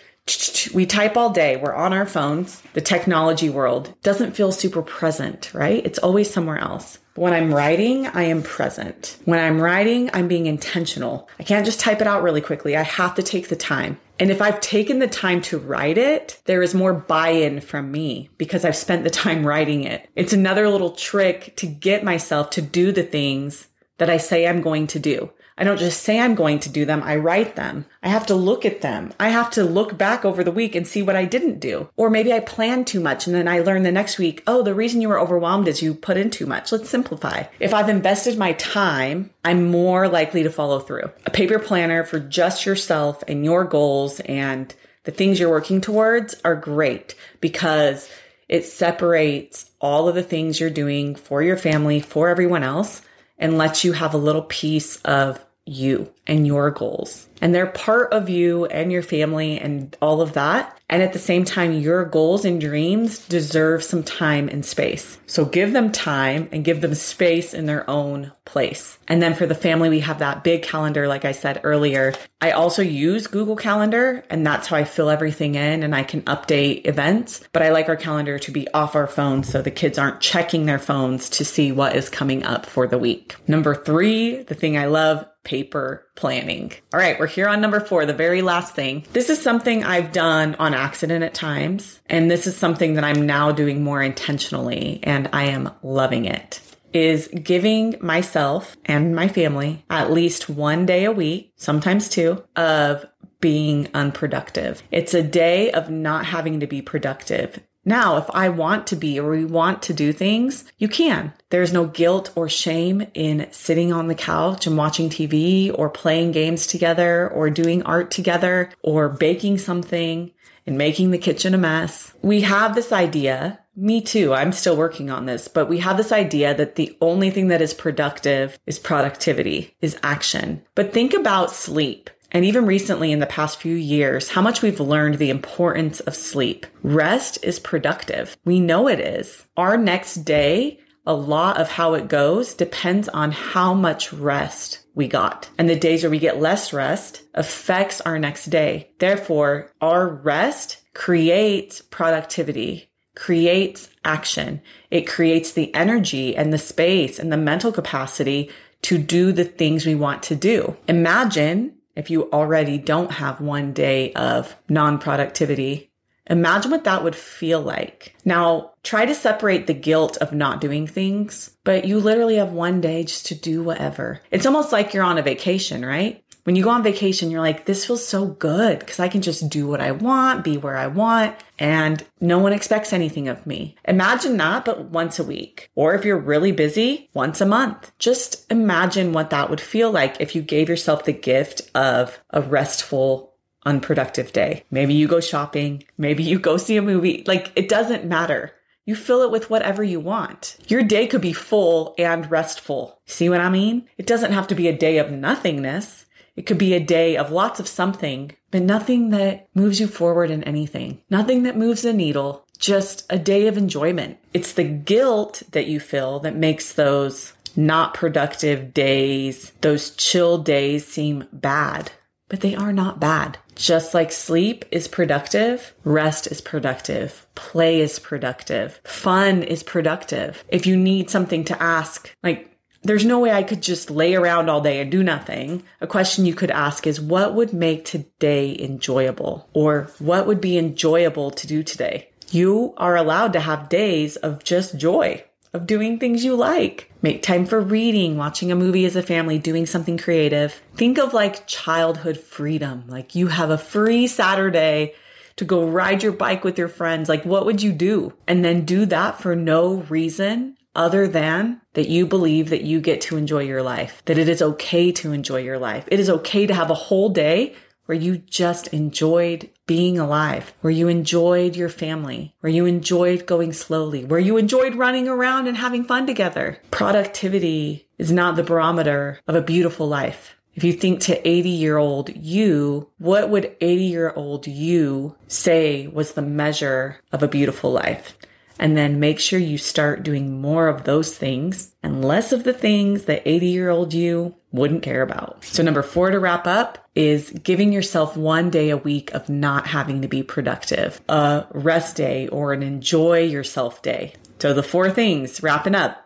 We 0.73 0.87
type 0.87 1.17
all 1.17 1.31
day. 1.31 1.57
We're 1.57 1.75
on 1.75 1.93
our 1.93 2.07
phones. 2.07 2.63
The 2.73 2.81
technology 2.81 3.51
world 3.51 3.95
doesn't 4.03 4.37
feel 4.37 4.53
super 4.53 4.83
present, 4.83 5.53
right? 5.53 5.85
It's 5.85 5.99
always 5.99 6.33
somewhere 6.33 6.59
else. 6.59 6.99
When 7.17 7.33
I'm 7.33 7.55
writing, 7.55 8.09
I 8.09 8.25
am 8.25 8.43
present. 8.43 9.19
When 9.25 9.39
I'm 9.39 9.61
writing, 9.61 10.11
I'm 10.13 10.27
being 10.27 10.47
intentional. 10.47 11.29
I 11.39 11.45
can't 11.45 11.65
just 11.65 11.79
type 11.79 12.01
it 12.01 12.09
out 12.09 12.25
really 12.25 12.41
quickly. 12.41 12.77
I 12.77 12.83
have 12.83 13.15
to 13.15 13.23
take 13.23 13.49
the 13.49 13.57
time. 13.57 14.01
And 14.19 14.31
if 14.31 14.43
I've 14.43 14.61
taken 14.61 14.99
the 14.99 15.09
time 15.09 15.41
to 15.43 15.59
write 15.59 15.99
it, 15.99 16.41
there 16.45 16.63
is 16.63 16.75
more 16.75 16.93
buy 16.93 17.31
in 17.31 17.61
from 17.61 17.91
me 17.91 18.31
because 18.37 18.65
I've 18.65 18.77
spent 18.77 19.05
the 19.05 19.11
time 19.11 19.47
writing 19.47 19.85
it. 19.85 20.09
It's 20.17 20.33
another 20.33 20.69
little 20.69 20.91
trick 20.91 21.57
to 21.57 21.67
get 21.67 22.05
myself 22.05 22.51
to 22.51 22.63
do 22.63 22.91
the 22.93 23.03
things 23.03 23.69
that 23.99 24.11
I 24.11 24.17
say 24.17 24.47
I'm 24.47 24.61
going 24.61 24.87
to 24.89 24.99
do. 24.99 25.31
I 25.57 25.63
don't 25.63 25.79
just 25.79 26.03
say 26.03 26.19
I'm 26.19 26.35
going 26.35 26.59
to 26.61 26.69
do 26.69 26.85
them, 26.85 27.03
I 27.03 27.15
write 27.17 27.55
them. 27.55 27.87
I 28.03 28.09
have 28.09 28.27
to 28.27 28.35
look 28.35 28.67
at 28.67 28.81
them. 28.81 29.13
I 29.21 29.29
have 29.29 29.51
to 29.53 29.63
look 29.63 29.97
back 29.97 30.25
over 30.25 30.43
the 30.43 30.51
week 30.51 30.75
and 30.75 30.87
see 30.87 31.01
what 31.01 31.15
I 31.15 31.27
didn't 31.27 31.61
do. 31.61 31.89
Or 31.97 32.11
maybe 32.11 32.33
I 32.33 32.41
planned 32.41 32.89
too 32.89 32.99
much 32.99 33.27
and 33.27 33.37
then 33.37 33.47
I 33.47 33.61
learn 33.61 33.85
the 33.85 33.93
next 33.93 34.19
week, 34.19 34.43
oh, 34.49 34.63
the 34.63 34.75
reason 34.75 35.01
you 35.01 35.09
were 35.09 35.21
overwhelmed 35.21 35.69
is 35.69 35.81
you 35.81 35.95
put 35.95 36.17
in 36.17 36.31
too 36.31 36.47
much. 36.47 36.73
Let's 36.73 36.91
simplify. 36.91 37.45
If 37.61 37.73
I've 37.73 37.89
invested 37.89 38.37
my 38.37 38.55
time, 38.55 39.31
I'm 39.45 39.71
more 39.71 40.09
likely 40.09 40.43
to 40.43 40.51
follow 40.51 40.81
through. 40.81 41.11
A 41.25 41.31
paper 41.31 41.61
planner 41.61 42.03
for 42.03 42.19
just 42.19 42.67
yourself 42.67 43.23
and 43.29 43.45
your 43.45 43.65
goals 43.65 44.19
and 44.21 44.75
the 45.05 45.13
things 45.13 45.39
you're 45.39 45.51
working 45.51 45.81
towards 45.81 46.35
are 46.45 46.57
great 46.57 47.15
because 47.41 48.11
it 48.49 48.65
separates 48.65 49.71
all 49.81 50.09
of 50.09 50.17
the 50.17 50.23
things 50.23 50.59
you're 50.59 50.71
doing 50.71 51.15
for 51.15 51.43
your 51.43 51.57
family, 51.57 52.01
for 52.01 52.29
everyone 52.29 52.65
else 52.65 53.03
and 53.39 53.59
lets 53.59 53.85
you 53.85 53.93
have 53.93 54.15
a 54.15 54.19
little 54.19 54.43
piece 54.43 54.97
of 55.03 55.45
you 55.67 56.13
and 56.27 56.47
your 56.47 56.71
goals. 56.71 57.29
And 57.41 57.55
they're 57.55 57.67
part 57.67 58.13
of 58.13 58.29
you 58.29 58.67
and 58.67 58.91
your 58.91 59.03
family 59.03 59.59
and 59.59 59.95
all 60.01 60.21
of 60.21 60.35
that. 60.35 60.79
And 60.89 61.03
at 61.03 61.13
the 61.13 61.19
same 61.19 61.45
time, 61.45 61.73
your 61.73 62.05
goals 62.05 62.45
and 62.45 62.61
dreams 62.61 63.27
deserve 63.27 63.83
some 63.83 64.03
time 64.03 64.49
and 64.49 64.65
space. 64.65 65.19
So 65.27 65.45
give 65.45 65.73
them 65.73 65.93
time 65.93 66.49
and 66.53 66.65
give 66.65 66.81
them 66.81 66.95
space 66.95 67.53
in 67.53 67.67
their 67.67 67.89
own 67.89 68.33
place. 68.45 68.99
And 69.09 69.23
then 69.23 69.35
for 69.35 69.47
the 69.47 69.55
family, 69.55 69.89
we 69.89 70.01
have 70.01 70.19
that 70.21 70.45
big 70.45 70.63
calendar, 70.63 71.09
like 71.09 71.25
I 71.25 71.33
said 71.33 71.61
earlier. 71.65 72.15
I 72.41 72.53
also 72.53 72.83
use 72.83 73.27
Google 73.27 73.57
Calendar, 73.57 74.25
and 74.29 74.47
that's 74.47 74.69
how 74.69 74.77
I 74.77 74.85
fill 74.85 75.09
everything 75.09 75.55
in 75.55 75.83
and 75.83 75.95
I 75.95 76.03
can 76.03 76.23
update 76.23 76.87
events. 76.87 77.43
But 77.53 77.63
I 77.63 77.71
like 77.71 77.89
our 77.89 77.97
calendar 77.97 78.39
to 78.39 78.53
be 78.53 78.69
off 78.73 78.95
our 78.95 79.07
phones 79.07 79.49
so 79.49 79.63
the 79.63 79.71
kids 79.71 79.99
aren't 79.99 80.21
checking 80.21 80.67
their 80.67 80.79
phones 80.79 81.31
to 81.31 81.45
see 81.45 81.73
what 81.73 81.97
is 81.97 82.09
coming 82.09 82.45
up 82.45 82.67
for 82.67 82.87
the 82.87 82.99
week. 82.99 83.35
Number 83.49 83.75
three, 83.75 84.43
the 84.43 84.55
thing 84.55 84.77
I 84.77 84.87
love, 84.87 85.27
paper 85.45 86.07
planning. 86.17 86.73
All 86.93 87.01
right, 87.01 87.19
we're 87.19 87.27
here 87.27 87.49
on 87.49 87.61
number 87.61 87.81
four, 87.81 88.07
the 88.07 88.13
very 88.13 88.43
last 88.43 88.75
thing. 88.75 89.05
This 89.13 89.31
is 89.31 89.41
something 89.41 89.85
I've 89.85 90.13
done 90.13 90.55
on 90.57 90.75
accident 90.75 91.23
at 91.23 91.35
times, 91.35 92.01
and 92.07 92.31
this 92.31 92.47
is 92.47 92.57
something 92.57 92.95
that 92.95 93.05
I'm 93.05 93.27
now 93.27 93.53
doing 93.53 93.85
more 93.85 94.03
intentionally, 94.03 95.01
and 95.03 95.29
I 95.33 95.45
am 95.45 95.71
loving 95.83 96.25
it. 96.25 96.61
Is 96.93 97.29
giving 97.29 97.97
myself 98.01 98.77
and 98.85 99.17
my 99.17 99.27
family 99.27 99.85
at 99.91 100.13
least 100.13 100.49
one 100.49 100.87
day 100.87 101.05
a 101.05 101.13
week, 101.13 101.53
sometimes 101.57 102.09
two, 102.09 102.45
of 102.55 103.05
being 103.41 103.89
unproductive. 103.93 104.83
It's 104.91 105.13
a 105.13 105.23
day 105.23 105.71
of 105.73 105.91
not 105.91 106.25
having 106.25 106.61
to 106.61 106.67
be 106.67 106.81
productive. 106.81 107.61
Now, 107.85 108.17
if 108.17 108.25
I 108.31 108.49
want 108.49 108.87
to 108.89 108.97
be 108.97 109.21
or 109.21 109.31
we 109.31 109.45
want 109.45 109.83
to 109.83 109.93
do 109.93 110.13
things, 110.13 110.65
you 110.79 110.89
can. 110.89 111.33
There's 111.51 111.73
no 111.73 111.87
guilt 111.87 112.33
or 112.35 112.49
shame 112.49 113.07
in 113.15 113.47
sitting 113.51 113.93
on 113.93 114.09
the 114.09 114.15
couch 114.15 114.67
and 114.67 114.77
watching 114.77 115.11
TV 115.11 115.71
or 115.77 115.91
playing 115.91 116.33
games 116.33 116.67
together 116.67 117.29
or 117.29 117.51
doing 117.51 117.83
art 117.83 118.11
together 118.11 118.71
or 118.83 119.09
baking 119.09 119.59
something 119.59 120.33
and 120.67 120.79
making 120.79 121.11
the 121.11 121.19
kitchen 121.19 121.55
a 121.55 121.59
mess. 121.59 122.15
We 122.23 122.41
have 122.41 122.75
this 122.75 122.91
idea, 122.91 123.61
me 123.77 124.01
too, 124.01 124.33
I'm 124.33 124.53
still 124.53 124.77
working 124.77 125.11
on 125.11 125.27
this, 125.27 125.47
but 125.47 125.69
we 125.69 125.81
have 125.81 125.97
this 125.97 126.13
idea 126.13 126.55
that 126.55 126.77
the 126.77 126.97
only 127.01 127.31
thing 127.31 127.49
that 127.49 127.61
is 127.61 127.75
productive 127.75 128.59
is 128.67 128.79
productivity, 128.79 129.77
is 129.81 129.99
action. 130.03 130.63
But 130.75 130.93
think 130.93 131.13
about 131.13 131.51
sleep 131.51 132.09
and 132.35 132.45
even 132.45 132.67
recently 132.67 133.13
in 133.13 133.21
the 133.21 133.27
past 133.27 133.61
few 133.61 133.77
years, 133.77 134.29
how 134.29 134.43
much 134.43 134.61
we've 134.61 134.81
learned 134.81 135.15
the 135.15 135.31
importance 135.31 136.01
of 136.01 136.17
sleep. 136.17 136.67
Rest 136.83 137.39
is 137.43 137.61
productive. 137.61 138.37
We 138.45 138.59
know 138.59 138.89
it 138.89 138.99
is. 138.99 139.47
Our 139.57 139.77
next 139.77 140.17
day, 140.25 140.81
a 141.07 141.15
lot 141.15 141.61
of 141.61 141.71
how 141.71 141.95
it 141.95 142.09
goes 142.09 142.55
depends 142.55 143.09
on 143.09 143.31
how 143.31 143.73
much 143.73 144.13
rest 144.13 144.81
we 144.95 145.07
got. 145.07 145.49
And 145.59 145.69
the 145.69 145.77
days 145.77 146.03
where 146.03 146.11
we 146.11 146.19
get 146.19 146.41
less 146.41 146.73
rest 146.73 147.23
affects 147.35 148.01
our 148.01 148.19
next 148.19 148.47
day. 148.47 148.91
Therefore, 148.99 149.71
our 149.81 150.09
rest 150.09 150.79
creates 150.93 151.83
productivity, 151.83 152.91
creates 153.15 153.91
action. 154.05 154.61
It 154.91 155.03
creates 155.03 155.53
the 155.53 155.73
energy 155.75 156.37
and 156.37 156.53
the 156.53 156.59
space 156.59 157.19
and 157.19 157.33
the 157.33 157.37
mental 157.37 157.71
capacity 157.71 158.51
to 158.83 158.99
do 158.99 159.31
the 159.31 159.45
things 159.45 159.87
we 159.87 159.95
want 159.95 160.23
to 160.25 160.35
do. 160.35 160.77
Imagine 160.89 161.75
if 161.97 162.11
you 162.11 162.31
already 162.31 162.79
don't 162.79 163.13
have 163.13 163.41
one 163.41 163.73
day 163.73 164.13
of 164.13 164.57
non 164.69 164.99
productivity. 164.99 165.91
Imagine 166.31 166.71
what 166.71 166.85
that 166.85 167.05
would 167.05 167.15
feel 167.15 167.61
like. 167.61 168.15
Now, 168.25 168.73
try 168.83 169.05
to 169.05 169.15
separate 169.15 169.67
the 169.67 169.75
guilt 169.75 170.17
of 170.19 170.33
not 170.33 170.61
doing 170.61 170.87
things, 170.87 171.55
but 171.65 171.85
you 171.85 172.01
literally 172.01 172.37
have 172.37 172.53
one 172.53 172.81
day 172.81 173.05
just 173.05 173.27
to 173.27 173.35
do 173.35 173.63
whatever. 173.63 174.23
It's 174.31 174.47
almost 174.47 174.73
like 174.73 174.95
you're 174.95 175.05
on 175.05 175.19
a 175.19 175.23
vacation, 175.23 175.85
right? 175.85 176.24
When 176.45 176.57
you 176.57 176.63
go 176.63 176.71
on 176.71 176.83
vacation, 176.83 177.31
you're 177.31 177.41
like, 177.41 177.65
this 177.65 177.87
feels 177.87 178.07
so 178.07 178.27
good 178.27 178.79
because 178.79 179.01
I 179.01 179.09
can 179.09 179.23
just 179.23 179.49
do 179.49 179.67
what 179.67 179.81
I 179.81 179.93
want, 179.93 180.45
be 180.45 180.59
where 180.59 180.77
I 180.77 180.87
want, 180.87 181.35
and 181.59 182.05
no 182.21 182.39
one 182.39 182.53
expects 182.53 182.93
anything 182.93 183.29
of 183.29 183.47
me. 183.47 183.77
Imagine 183.89 184.37
that, 184.37 184.67
but 184.67 184.85
once 184.91 185.19
a 185.19 185.25
week. 185.25 185.71
Or 185.75 185.95
if 185.95 186.05
you're 186.05 186.19
really 186.19 186.53
busy, 186.53 187.09
once 187.15 187.41
a 187.41 187.47
month. 187.47 187.93
Just 187.99 188.51
imagine 188.53 189.15
what 189.15 189.31
that 189.31 189.49
would 189.49 189.61
feel 189.61 189.91
like 189.91 190.21
if 190.21 190.35
you 190.35 190.43
gave 190.43 190.69
yourself 190.69 191.05
the 191.05 191.13
gift 191.13 191.63
of 191.75 192.23
a 192.29 192.43
restful 192.43 193.35
unproductive 193.65 194.33
day. 194.33 194.65
Maybe 194.71 194.93
you 194.93 195.09
go 195.09 195.21
shopping. 195.21 195.85
Maybe 195.97 196.23
you 196.23 196.39
go 196.39 196.59
see 196.59 196.77
a 196.77 196.83
movie. 196.83 197.25
Like 197.27 197.53
it 197.57 197.71
doesn't 197.71 198.05
matter. 198.05 198.53
You 198.85 198.95
fill 198.95 199.23
it 199.23 199.31
with 199.31 199.49
whatever 199.49 199.83
you 199.83 199.99
want. 199.99 200.59
Your 200.69 200.83
day 200.83 201.07
could 201.07 201.23
be 201.23 201.33
full 201.33 201.95
and 201.97 202.31
restful. 202.31 203.01
See 203.07 203.31
what 203.31 203.41
I 203.41 203.49
mean? 203.49 203.89
It 203.97 204.07
doesn't 204.07 204.33
have 204.33 204.47
to 204.49 204.55
be 204.55 204.69
a 204.69 204.77
day 204.77 204.99
of 204.99 205.11
nothingness. 205.11 206.04
It 206.37 206.47
could 206.47 206.59
be 206.59 206.75
a 206.75 206.81
day 206.81 207.17
of 207.17 207.31
lots 207.31 207.61
of 207.61 207.69
something, 207.69 208.33
but 208.51 208.63
nothing 208.63 209.11
that 209.11 209.49
moves 209.55 209.81
you 209.81 209.87
forward 209.87 210.31
in 210.31 210.45
anything. 210.45 211.01
Nothing 211.11 211.45
that 211.45 211.57
moves 211.57 211.83
the 211.83 211.93
needle. 211.93 212.45
Just 212.59 213.05
a 213.11 213.19
day 213.19 213.47
of 213.47 213.57
enjoyment. 213.57 214.19
It's 214.33 214.53
the 214.53 214.65
guilt 214.65 215.43
that 215.53 215.67
you 215.67 215.81
feel 215.81 216.21
that 216.21 216.37
makes 216.37 216.73
those 216.73 217.35
not 217.57 217.95
productive 217.95 218.75
days, 218.75 219.53
those 219.61 219.91
chill 219.91 220.39
days 220.39 220.87
seem 220.87 221.27
bad, 221.33 221.93
but 222.29 222.41
they 222.41 222.55
are 222.55 222.73
not 222.73 223.01
bad. 223.01 223.39
Just 223.55 223.95
like 223.95 224.11
sleep 224.11 224.65
is 224.73 224.89
productive, 224.89 225.75
rest 225.85 226.27
is 226.27 226.41
productive, 226.41 227.27
play 227.37 227.81
is 227.81 227.99
productive, 227.99 228.81
fun 228.83 229.43
is 229.43 229.63
productive. 229.63 230.43
If 230.49 230.67
you 230.67 230.77
need 230.77 231.11
something 231.11 231.45
to 231.45 231.63
ask, 231.63 232.13
like 232.23 232.51
there's 232.85 233.05
no 233.05 233.19
way 233.19 233.33
I 233.33 233.43
could 233.43 233.63
just 233.63 233.91
lay 233.91 234.15
around 234.15 234.49
all 234.49 234.61
day 234.61 234.81
and 234.81 234.91
do 234.91 235.03
nothing. 235.03 235.63
A 235.81 235.87
question 235.87 236.27
you 236.27 236.35
could 236.35 236.51
ask 236.51 236.87
is 236.87 237.01
what 237.01 237.35
would 237.35 237.53
make 237.53 237.85
today 237.85 238.57
enjoyable? 238.61 239.49
Or 239.55 239.91
what 239.99 240.27
would 240.27 240.41
be 240.41 240.59
enjoyable 240.59 241.31
to 241.31 241.47
do 241.47 241.63
today? 241.63 242.11
You 242.31 242.75
are 242.77 242.97
allowed 242.97 243.33
to 243.33 243.41
have 243.41 243.69
days 243.69 244.17
of 244.17 244.45
just 244.45 244.77
joy, 244.77 245.25
of 245.53 245.67
doing 245.67 245.99
things 245.99 246.25
you 246.25 246.37
like. 246.37 246.93
Make 247.01 247.23
time 247.23 247.47
for 247.47 247.61
reading, 247.61 248.17
watching 248.17 248.53
a 248.53 248.57
movie 248.57 248.85
as 248.85 248.97
a 248.97 249.03
family, 249.03 249.39
doing 249.39 249.67
something 249.67 249.97
creative. 249.97 250.61
Think 250.75 250.99
of 250.99 251.15
like 251.15 251.47
childhood 251.47 252.19
freedom. 252.19 252.85
Like 252.87 253.15
you 253.15 253.29
have 253.29 253.51
a 253.51 253.59
free 253.59 254.07
Saturday 254.07 254.95
to 255.37 255.45
go 255.45 255.67
ride 255.67 256.03
your 256.03 256.13
bike 256.13 256.45
with 256.45 256.59
your 256.59 256.69
friends. 256.69 257.09
Like 257.09 257.25
what 257.25 257.47
would 257.47 257.63
you 257.63 257.73
do? 257.73 258.13
And 258.27 258.45
then 258.45 258.65
do 258.65 258.85
that 258.87 259.21
for 259.21 259.35
no 259.35 259.77
reason 259.89 260.57
other 260.75 261.07
than 261.09 261.61
that 261.75 261.89
you 261.89 262.07
believe 262.07 262.51
that 262.51 262.63
you 262.63 262.81
get 262.81 263.01
to 263.03 263.17
enjoy 263.17 263.43
your 263.43 263.63
life, 263.63 264.03
that 264.07 264.19
it 264.19 264.29
is 264.29 264.43
okay 264.43 264.93
to 264.93 265.13
enjoy 265.13 265.39
your 265.39 265.59
life. 265.59 265.85
It 265.89 266.01
is 266.01 266.11
okay 266.11 266.47
to 266.47 266.55
have 266.55 266.71
a 266.71 266.75
whole 266.75 267.09
day 267.09 267.55
where 267.87 267.99
you 267.99 268.17
just 268.17 268.69
enjoyed 268.69 269.51
being 269.67 269.99
alive, 269.99 270.55
where 270.61 270.73
you 270.73 270.89
enjoyed 270.89 271.57
your 271.57 271.69
family, 271.69 272.35
where 272.41 272.53
you 272.53 272.67
enjoyed 272.67 273.27
going 273.27 273.53
slowly, 273.53 274.05
where 274.05 274.21
you 274.21 274.37
enjoyed 274.37 274.75
running 274.75 275.09
around 275.09 275.47
and 275.47 275.57
having 275.57 275.85
fun 275.85 276.07
together. 276.07 276.59
Productivity 276.71 277.87
is 277.99 278.11
not 278.11 278.37
the 278.37 278.43
barometer 278.43 279.21
of 279.27 279.35
a 279.35 279.43
beautiful 279.43 279.87
life. 279.87 280.37
If 280.55 280.63
you 280.63 280.73
think 280.73 281.01
to 281.01 281.29
80 281.29 281.49
year 281.49 281.79
old 281.79 282.15
you, 282.15 282.89
what 282.99 283.29
would 283.29 283.57
80 283.61 283.85
year 283.85 284.13
old 284.15 284.47
you 284.47 285.17
say 285.27 285.89
was 285.89 286.13
the 286.13 286.23
measure 286.23 287.01
of 287.13 287.23
a 287.23 287.29
beautiful 287.29 287.73
life? 287.73 288.17
And 288.59 288.77
then 288.77 289.01
make 289.01 289.19
sure 289.19 289.39
you 289.39 289.59
start 289.59 290.03
doing 290.03 290.41
more 290.41 290.69
of 290.69 290.85
those 290.85 291.17
things 291.17 291.75
and 291.83 292.05
less 292.05 292.33
of 292.33 292.45
the 292.45 292.53
things 292.53 293.05
that 293.05 293.23
80 293.27 293.47
year 293.47 293.71
old 293.71 293.93
you 293.93 294.35
wouldn't 294.53 294.83
care 294.83 295.03
about. 295.03 295.45
So, 295.45 295.63
number 295.63 295.83
four 295.83 296.11
to 296.11 296.21
wrap 296.21 296.47
up 296.47 296.79
is 296.95 297.31
giving 297.31 297.73
yourself 297.73 298.17
one 298.17 298.51
day 298.51 298.71
a 298.71 298.77
week 298.77 299.13
of 299.13 299.29
not 299.29 299.67
having 299.67 300.03
to 300.03 300.09
be 300.09 300.23
productive, 300.23 301.01
a 301.09 301.47
rest 301.53 301.97
day 301.97 302.29
or 302.29 302.53
an 302.53 302.63
enjoy 302.63 303.25
yourself 303.25 303.83
day. 303.83 304.15
So, 304.39 304.55
the 304.55 304.63
four 304.63 304.91
things 304.91 305.43
wrapping 305.43 305.75
up. 305.75 306.04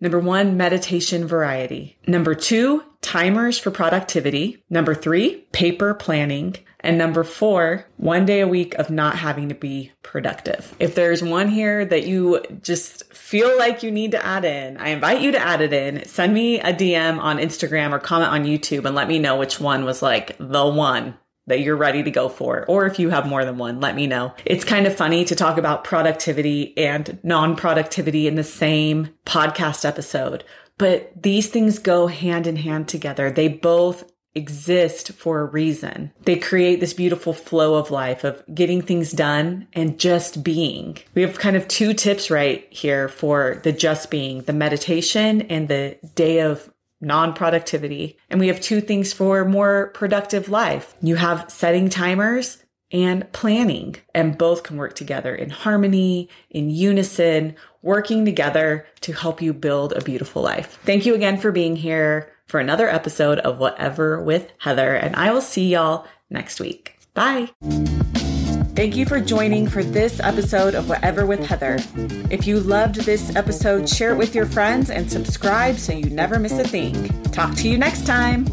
Number 0.00 0.18
one, 0.18 0.56
meditation 0.56 1.26
variety. 1.26 1.98
Number 2.06 2.34
two, 2.34 2.84
timers 3.00 3.58
for 3.58 3.70
productivity. 3.70 4.62
Number 4.68 4.94
three, 4.94 5.46
paper 5.52 5.94
planning. 5.94 6.56
And 6.80 6.98
number 6.98 7.24
four, 7.24 7.86
one 7.96 8.26
day 8.26 8.40
a 8.40 8.48
week 8.48 8.74
of 8.74 8.90
not 8.90 9.16
having 9.16 9.48
to 9.48 9.54
be 9.54 9.92
productive. 10.02 10.76
If 10.78 10.94
there's 10.94 11.22
one 11.22 11.48
here 11.48 11.84
that 11.84 12.06
you 12.06 12.42
just 12.62 13.12
feel 13.12 13.56
like 13.58 13.82
you 13.82 13.90
need 13.90 14.12
to 14.12 14.24
add 14.24 14.44
in, 14.44 14.76
I 14.76 14.90
invite 14.90 15.22
you 15.22 15.32
to 15.32 15.38
add 15.38 15.62
it 15.62 15.72
in. 15.72 16.04
Send 16.04 16.34
me 16.34 16.60
a 16.60 16.72
DM 16.72 17.18
on 17.18 17.38
Instagram 17.38 17.92
or 17.92 17.98
comment 17.98 18.30
on 18.30 18.44
YouTube 18.44 18.84
and 18.84 18.94
let 18.94 19.08
me 19.08 19.18
know 19.18 19.36
which 19.36 19.58
one 19.58 19.84
was 19.84 20.02
like 20.02 20.36
the 20.38 20.66
one 20.66 21.16
that 21.46 21.60
you're 21.60 21.76
ready 21.76 22.02
to 22.02 22.10
go 22.10 22.28
for. 22.28 22.64
Or 22.66 22.86
if 22.86 22.98
you 22.98 23.10
have 23.10 23.26
more 23.26 23.44
than 23.44 23.58
one, 23.58 23.80
let 23.80 23.94
me 23.94 24.06
know. 24.06 24.34
It's 24.44 24.64
kind 24.64 24.86
of 24.86 24.96
funny 24.96 25.24
to 25.26 25.34
talk 25.34 25.58
about 25.58 25.84
productivity 25.84 26.76
and 26.76 27.18
non 27.22 27.56
productivity 27.56 28.26
in 28.26 28.34
the 28.34 28.44
same 28.44 29.10
podcast 29.24 29.84
episode, 29.84 30.44
but 30.78 31.10
these 31.20 31.48
things 31.48 31.78
go 31.78 32.06
hand 32.06 32.46
in 32.46 32.56
hand 32.56 32.88
together. 32.88 33.30
They 33.30 33.48
both 33.48 34.10
exist 34.36 35.12
for 35.12 35.40
a 35.40 35.44
reason. 35.46 36.12
They 36.24 36.36
create 36.36 36.78
this 36.78 36.92
beautiful 36.92 37.32
flow 37.32 37.76
of 37.76 37.90
life 37.90 38.22
of 38.22 38.44
getting 38.54 38.82
things 38.82 39.10
done 39.10 39.66
and 39.72 39.98
just 39.98 40.44
being. 40.44 40.98
We 41.14 41.22
have 41.22 41.38
kind 41.38 41.56
of 41.56 41.66
two 41.66 41.94
tips 41.94 42.30
right 42.30 42.66
here 42.70 43.08
for 43.08 43.60
the 43.64 43.72
just 43.72 44.10
being, 44.10 44.42
the 44.42 44.52
meditation 44.52 45.42
and 45.42 45.68
the 45.68 45.98
day 46.14 46.40
of 46.40 46.70
non 47.00 47.34
productivity. 47.34 48.18
And 48.30 48.40
we 48.40 48.48
have 48.48 48.60
two 48.60 48.80
things 48.80 49.12
for 49.12 49.44
more 49.44 49.88
productive 49.94 50.48
life. 50.48 50.94
You 51.02 51.16
have 51.16 51.50
setting 51.50 51.88
timers 51.88 52.62
and 52.92 53.30
planning, 53.32 53.96
and 54.14 54.38
both 54.38 54.62
can 54.62 54.76
work 54.76 54.94
together 54.94 55.34
in 55.34 55.50
harmony, 55.50 56.28
in 56.50 56.70
unison, 56.70 57.56
working 57.82 58.24
together 58.24 58.86
to 59.00 59.12
help 59.12 59.42
you 59.42 59.52
build 59.52 59.92
a 59.92 60.02
beautiful 60.02 60.42
life. 60.42 60.78
Thank 60.84 61.04
you 61.04 61.14
again 61.14 61.38
for 61.38 61.50
being 61.50 61.76
here 61.76 62.32
for 62.46 62.60
another 62.60 62.88
episode 62.88 63.40
of 63.40 63.58
Whatever 63.58 64.22
with 64.22 64.52
Heather, 64.58 64.94
and 64.94 65.16
I 65.16 65.32
will 65.32 65.40
see 65.40 65.72
y'all 65.72 66.06
next 66.30 66.60
week. 66.60 66.96
Bye. 67.12 67.50
Thank 68.76 68.94
you 68.94 69.06
for 69.06 69.20
joining 69.20 69.66
for 69.66 69.82
this 69.82 70.20
episode 70.20 70.74
of 70.74 70.90
Whatever 70.90 71.24
with 71.24 71.42
Heather. 71.42 71.78
If 72.30 72.46
you 72.46 72.60
loved 72.60 72.96
this 72.96 73.34
episode, 73.34 73.88
share 73.88 74.12
it 74.12 74.18
with 74.18 74.34
your 74.34 74.44
friends 74.44 74.90
and 74.90 75.10
subscribe 75.10 75.78
so 75.78 75.94
you 75.94 76.10
never 76.10 76.38
miss 76.38 76.52
a 76.52 76.64
thing. 76.64 77.08
Talk 77.32 77.54
to 77.54 77.70
you 77.70 77.78
next 77.78 78.04
time. 78.04 78.44